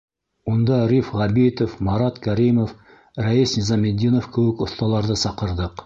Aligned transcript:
—Унда 0.51 0.77
Риф 0.91 1.11
Ғәбитов, 1.19 1.75
Марат 1.89 2.17
Кәримов, 2.25 2.75
Рәйес 3.27 3.55
Низаметдинов 3.61 4.35
кеүек 4.39 4.69
оҫталарҙы 4.69 5.25
саҡырҙыҡ. 5.29 5.77